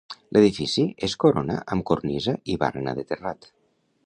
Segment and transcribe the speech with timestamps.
[0.35, 3.53] L'edifici es corona amb cornisa i barana de terrat.